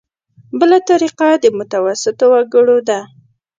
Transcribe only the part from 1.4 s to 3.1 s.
د متوسطو وګړو ده.